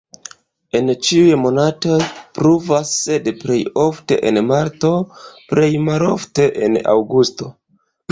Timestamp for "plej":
3.41-3.57, 5.53-5.69